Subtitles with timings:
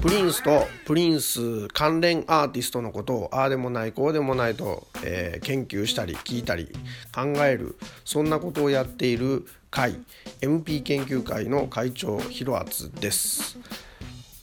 [0.00, 6.68] プリンスとプリンス関連アーティストのことをああでもないこうでもないと、えー、研究したり聞いたり
[7.14, 9.96] 考えるそんなことをやっている会
[10.40, 13.58] MP 研究会の会長ひろあつです。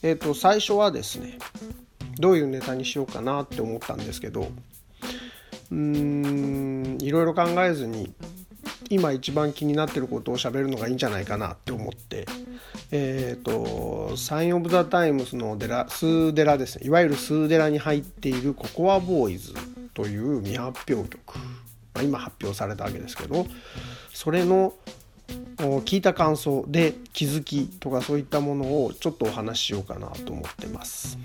[0.02, 1.38] えっ、ー、と最初はですね
[2.18, 4.48] どういうネタにしようかなって思ったんですけど
[5.70, 8.12] うんいろいろ考えずに
[8.88, 12.26] 今一番気になってることを喋るのがいいんじゃないかなって思って。
[12.92, 16.86] えっ、ー、とサイン・オブ・ザ・タイムスのデラスーデラですね。
[16.86, 19.54] いわゆるスーデラに入っているココアボーイズ
[19.94, 21.38] という未発表曲、
[21.94, 23.46] まあ、今発表されたわけですけど
[24.12, 24.74] それの
[25.56, 31.18] 聞いた感想で気づきとかそういったものをちょっとお話ししようかなと思ってます。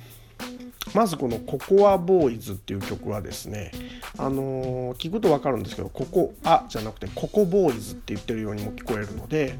[0.93, 3.71] まずこの「ココアボーイズ」っていう曲はですね
[4.17, 9.57] あのー、聞くと分かるんですけど「ココア」じゃなくて「ココボーイズ」って言ってるようにも聞こえるので、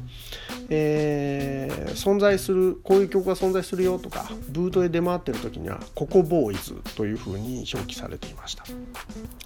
[0.68, 8.64] えー、存在するこういう曲が存在するよとかブートで出回ってる時には「ココボーイズ」というふうに表記されていました。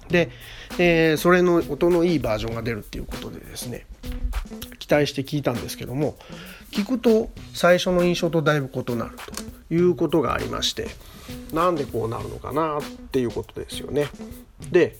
[0.09, 0.29] で、
[0.79, 3.85] えー、それの音のいいバージョンが出るっていうことでですね
[4.79, 6.17] 期待して聞いたんですけども
[6.71, 9.17] 聞くと最初の印象とだいぶ異なる
[9.69, 10.87] ということがありまして
[11.53, 12.81] なんでこうなるのかなっ
[13.11, 14.07] ていうことですよね。
[14.71, 14.97] で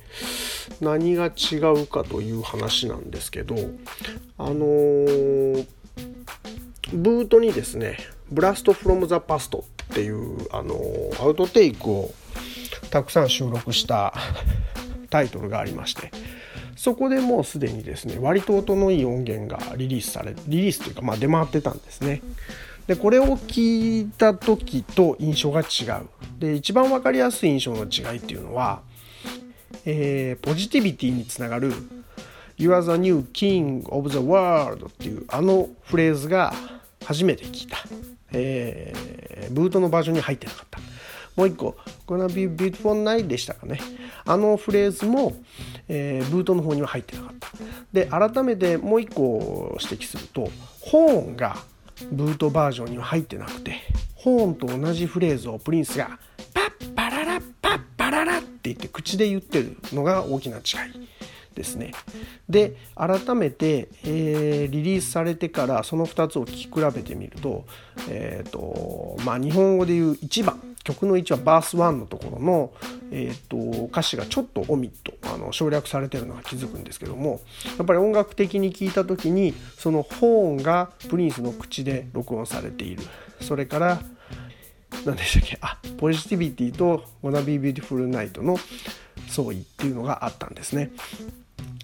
[0.82, 3.56] 何が違うかという話なんですけど
[4.38, 5.68] あのー、
[6.94, 7.98] ブートにですね
[8.32, 12.14] 「ブラスト・フロム・ザ・パスト」っていう、あのー、アウトテイクを
[12.92, 14.14] たくさん収録した
[15.10, 16.12] タイトルがありまして
[16.76, 22.22] そこでもうすでにですね割と音のいい音源がリリースされリリースというかまあ出回ってたんですね。
[22.88, 26.08] でこれを聞いた時と印象が違う。
[26.40, 28.82] で一番分かりやすい印象の違いっていうのは、
[29.86, 31.74] えー、ポジティビティにつながる
[32.58, 36.54] 「You are the new king of the world」っていうあのフレーズが
[37.04, 37.78] 初めて聞いた、
[38.32, 40.80] えー、ブートのバージョンに入ってなかった。
[41.36, 41.76] もう一個
[42.08, 43.80] 「Gonna be beautiful night」でしたかね。
[44.26, 45.36] あのフレーズも、
[45.88, 47.50] えー、ブートの方には入ってなかった。
[47.92, 51.58] で改めてもう一個指摘するとホーンが
[52.12, 53.76] 「ブートバージョンには入ってなくて
[54.16, 56.20] ホーンと同じフレーズをプリンスが
[56.54, 61.08] パッパララパッパララって言って口で言ってるのが大きな違い
[61.58, 61.92] ですね。
[62.48, 67.66] で改めて、えー、リリースされてからその2つを聴き比べてみると,、
[68.10, 72.72] えーとまあ、日本語で言う1番曲の1はバース1のところの、
[73.12, 77.42] えーと、歌詞がちょっとオミットあの省略されてるのが気づくんですけども
[77.78, 83.04] やっぱり音楽的に聴いた時にそのホーンがプリンスの口で録音されている
[83.42, 84.00] それから
[85.06, 88.58] 何でしたっけあポジティビティと「Wanna Be Beautiful Night」の
[89.28, 90.92] 相違っていうのがあったんですね。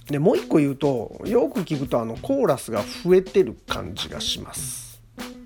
[0.07, 4.92] でもう一個言うとよく聞くとあのコーラスが増えてる感じがします。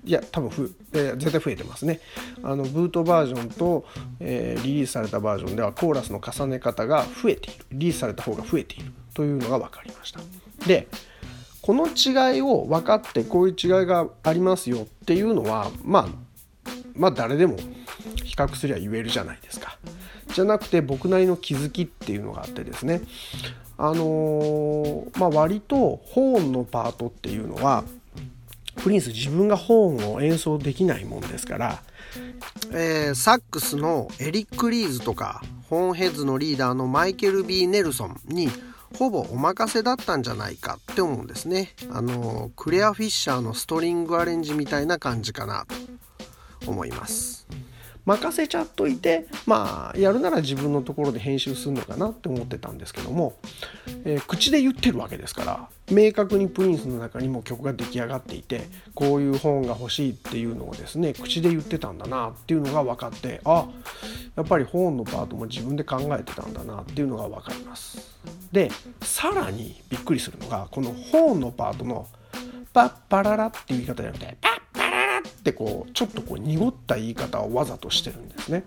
[0.08, 2.00] いや多分ふ、えー、絶対増えてますね。
[2.42, 3.84] あのブートバージョンと、
[4.20, 7.64] えー、リリースされたバージョンではコーラスの重ね方が増えている。
[7.72, 10.20] リリースされた方が増えているというのが分かりました。
[10.66, 10.88] で
[11.60, 16.08] この違いを分かってこういう違いがありますよっていうのはまあ
[16.96, 17.58] まあ誰でも
[18.24, 19.78] 比較すりゃ言えるじゃないですか。
[20.32, 23.02] じゃなくて僕なりの気づきっていうのがあってですね。
[23.76, 27.84] あのー、まあ割とホーンのパートっていうのは
[28.82, 31.82] プリンス自分がホーンを演奏できないもんですから、
[32.72, 38.48] えー、サックスのエリック・リーズとかホーンヘッズのリーダーのマイケル・ B・ ネルソンに
[38.98, 41.74] ほぼお任せだったんじゃないかって思うんですね。
[41.90, 45.66] あのクレア・フィッシャーのストリングアレンジみたいな感じかな
[46.62, 47.46] と思います。
[48.08, 53.34] 任せちゃっといてまあやるなら自分のところで編集するのかなって思ってたんですけども、
[54.04, 58.62] えー、口で言ってるわけですから明確にプリンスの中にも曲が出来上がっていて
[58.94, 63.68] こういう本が欲しいっていうのをですね口で言ってたんだなっていうのが分かってあ
[64.36, 68.18] やっぱり本のパートも自分で考えてたんだなっていうのが分かります。
[68.52, 68.70] で
[69.02, 72.06] さらにびっくりするのがこの本のパートの
[72.72, 74.57] パッパララっていう言い方じゃなくてパッ
[75.48, 78.64] ってこうちょっとこう濁った言い方をわざとしてるんですね。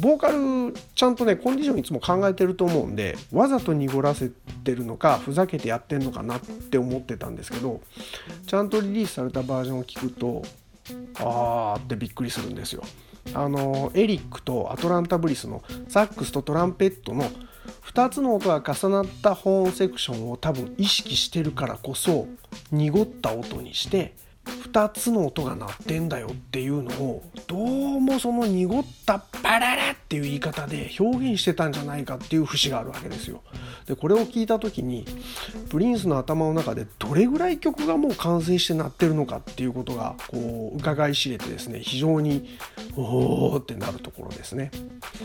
[0.00, 4.30] ボーカルちゃんとねコンディションいつも考えてると思うんでわざと濁らせ
[4.64, 7.80] てるのかふざけてやってんのかなって思ってたんですけど
[8.48, 10.42] ちゃんとリリースされたバージョンを聞くと
[11.20, 12.82] あーってびっくりするんですよ。
[13.34, 17.30] あのエリックとアトランタ・ブリスのサックスとトランペットの
[17.84, 22.26] 2つの音が重なったホーンセクションを多分意識してるからこそ
[22.70, 24.14] 濁った音にして
[24.46, 33.42] 2つの音が鳴ってんだよっていうのをどうもその濁ったバララッっていう言い方で表現してたんじゃないかっていう節があるわけですよ。
[33.86, 35.04] でこれを聞いた時に
[35.68, 42.56] プリンスの頭の中でどれぐらい曲がもう完成して鳴ってるのかっていうことがこう伺い知れてですね非常に
[42.96, 44.70] おおってなるところですね。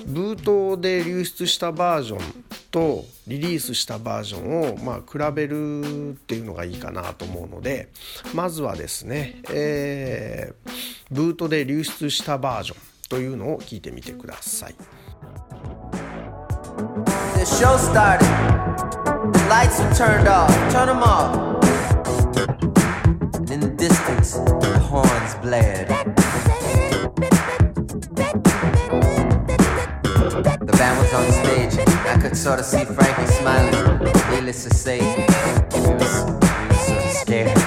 [0.07, 7.89] ブートで流出したバージョンとリリースしたバージョンをまあ比べるっていうのがいいかなと思うので
[8.33, 10.71] まずはですね、えー、
[11.11, 14.74] ブートで流出したバージョンというのを聞いてみてください。
[17.36, 18.26] The show started.
[19.32, 20.50] The lights were turned off.
[20.72, 21.34] Turn them off.
[23.34, 25.88] And in the distance, the horns blared.
[30.66, 31.78] The band was on stage.
[32.06, 34.04] I could sort of see Frankie smiling.
[34.30, 37.58] Needless to say, we was, we was sort of scared.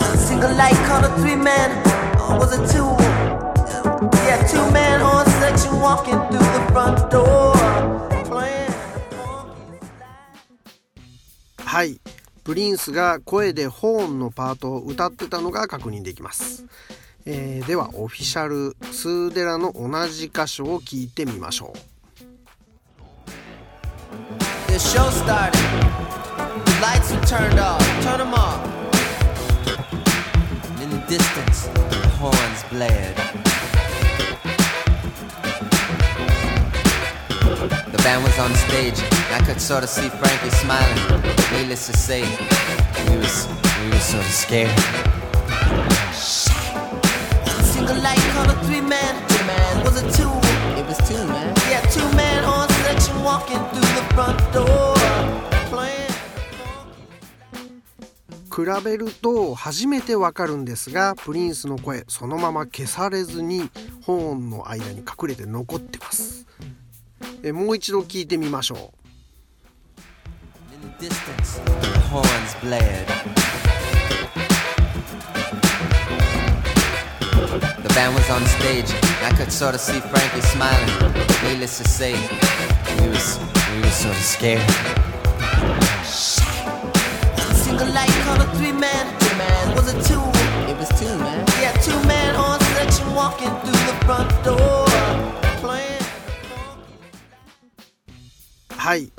[0.00, 1.83] One single light called a three man.
[2.29, 2.85] Was it two?
[4.25, 7.55] Yeah, two man horn section walking through the front door.
[11.57, 11.99] はい。
[12.43, 16.65] プリンスが声でホーンのパートを歌ってたのが確認できます。
[17.25, 21.79] えーではオフィシャルスーデラの同じ箇所を聞いてみましょう
[24.71, 25.53] The show started.
[26.65, 27.81] The lights were turned off.
[28.03, 28.59] Turn them off.
[30.81, 31.84] In the distance.
[32.17, 33.15] Horns blared.
[37.91, 38.99] The band was on stage.
[38.99, 41.21] and I could sort of see Frankie smiling.
[41.51, 42.21] Needless to say,
[43.09, 43.47] we was
[43.81, 44.79] we was sort of scared.
[47.51, 49.13] One single light called a three man.
[49.27, 50.31] Three man was it two?
[50.79, 51.53] It was two man.
[51.69, 54.84] Yeah, two man on section walking through the front door.
[58.55, 63.69] 比べると初めてわかるんですがプリンスの声そのまま消されずに
[64.03, 66.47] ホーンの間に隠れて残ってます
[67.43, 68.93] えもう一度聞いてみましょ
[70.71, 73.07] In the distance, the horns blared.
[77.83, 78.93] The band was on stage.
[79.23, 81.13] I could sort of see Frankie smiling.
[81.43, 82.13] Needless to say,
[83.01, 83.39] we was
[83.75, 85.14] we was sort of scared.
[87.83, 89.19] Light called a three man.
[89.19, 90.21] Three man was it two?
[90.71, 91.45] It was two man.
[91.59, 94.85] Yeah, two man on section walking through the front door.
[95.59, 96.01] Playing.
[98.71, 99.11] うはい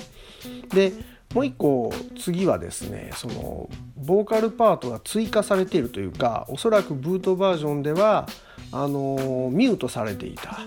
[0.71, 0.93] で
[1.35, 8.27] もう一個次はですねそのボーカルパートが追加されているというかおそらくブートバージョンでは
[8.73, 10.61] あのミュートされていた、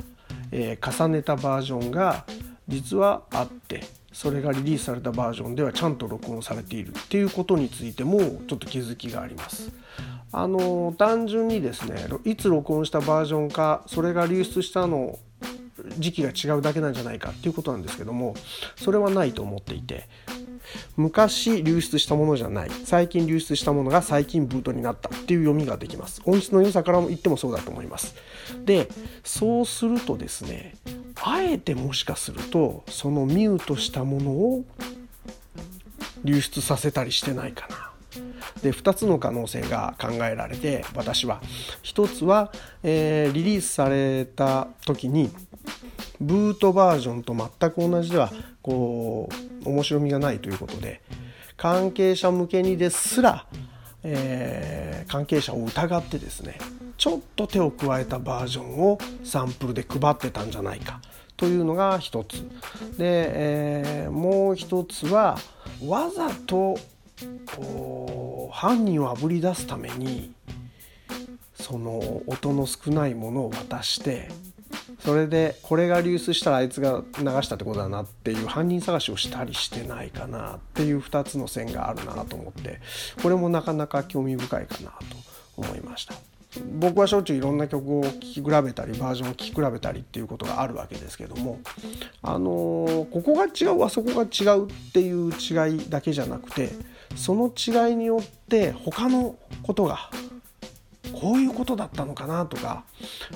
[0.52, 2.26] えー重ねたバージョンが
[2.68, 9.72] 実はあってそれがリリースされたバージョンではちゃんと録音されているっていうことについてもちょっと気づきがあります。
[10.32, 15.18] あの単純にですねいつ録音したバージョンかそれが流出したの
[15.98, 18.36] 時期が違うだけなんじゃないかっていうことなんですけども
[18.76, 20.08] それはないと思っていて
[20.98, 28.16] 昔流出したものじゃない最近流出したものが最近ブートになったっていう読みができます音質の良さからも言ってもそうだと思います
[28.66, 28.88] で
[29.24, 30.76] そうするとですね
[31.24, 34.66] あえてもしかするとそのミュートしたものを
[36.24, 37.90] 流出させたりしてないかな。
[38.62, 41.42] で2つの可能性が考えられて私は。
[41.84, 42.52] 1つは、
[42.84, 45.32] えーリリースされた時に
[46.20, 48.32] ブートバージョンと全く同じでは
[48.62, 49.30] こ
[49.66, 51.02] う面白みがないということで
[51.56, 53.46] 関係者向けにですら、
[54.04, 56.60] えー関係者を疑ってですね
[57.00, 61.02] ちょっと手を加えたバージョンをサンプルで配ってたんじゃないか。
[61.38, 62.44] というのが一つ。
[62.98, 65.38] で、えーもう一つは
[65.86, 66.78] わざと
[68.52, 70.34] 犯人をあぶり出すために
[71.54, 74.30] その音の少ないものを渡して
[75.00, 82.82] それでこれが流出したらあいつが流したってことだなっていう犯人探しをしたりしてないかなっていう2つの線があるなと思って
[83.22, 84.96] これもなかなか興味深いかなと
[85.58, 86.16] 思いました。
[86.80, 91.60] 僕はしょっちゅういろんな曲を聴き比べたりバージョンを聴き比べたりっていうことがあるわけですけども
[92.24, 96.70] あのここが違うあそこが違うっていう違いだけじゃなくて
[97.16, 100.10] その違いによって他のことが
[101.14, 102.84] こういうことだったのかなとか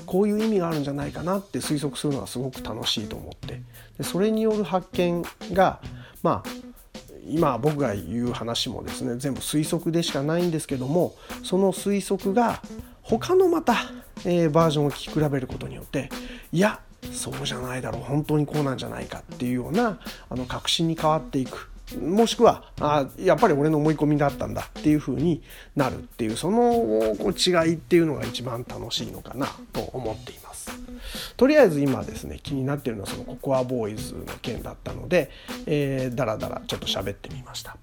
[0.06, 3.62] こういう意味があるんじゃないかなって推測するのがすごく楽しいと思って。
[3.98, 5.80] でそれによる発見が
[6.24, 6.50] まあ
[7.28, 12.62] 今僕が言う話もですね全部推測でしかないんですけどもその推測が
[13.04, 13.76] 他のまた、
[14.26, 16.10] えーバージョンを聞き比べることによって
[16.52, 16.80] いや
[17.12, 21.70] そうじゃないだろう本当にこうなんじゃないかっていうようなあの確信に変わっていく
[22.00, 25.44] もしくはあやっぱり俺の思い込みだったんだっていう風に
[25.76, 30.72] なるっていうその違いっていうのが一番楽しいのかなと思っています。
[31.36, 35.30] とりあえず今ですね気になってるのはそのココアボーイズの件だったので、
[35.66, 37.78] えー、だらだらちょっと喋ってみました。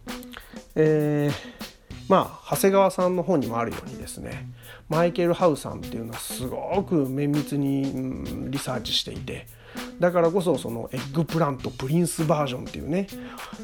[0.74, 1.69] えー
[2.10, 4.48] まあ長谷川さんの本にもあるようにですね
[4.88, 9.46] マイケル・ハウさんっていうのはすごく綿密に、リサーチしていて
[10.00, 13.06] だからこそその Eggplant Prince Version っていうね、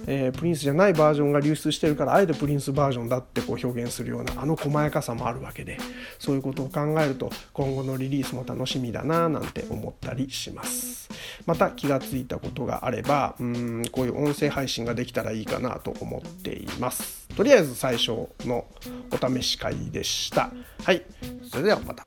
[0.07, 5.79] えー、プリンスじゃないバージョンが流出してるからあえてプリンスバージョンだってこう表現するようなあの細やかさもあるわけで
[6.21, 11.09] そういうことを考えると今後のリリースも楽しみだななんて思ったりします。
[11.47, 17.25] また気がついたことがあればうんこういう音声配信ができたらいいかなと思っています。
[17.37, 18.64] とりあえず最初の
[19.11, 20.50] お試し会でした。
[20.83, 21.02] はい。
[21.50, 22.07] それではまた。